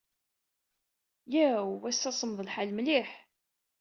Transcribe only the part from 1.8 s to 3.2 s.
Ass-a ssemmeḍ lḥal mliḥ.